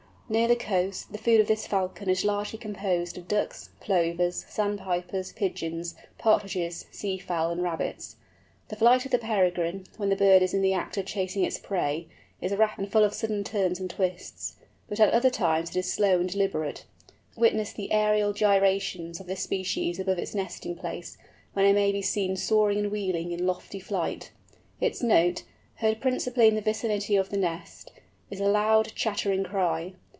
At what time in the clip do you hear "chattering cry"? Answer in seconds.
28.95-29.91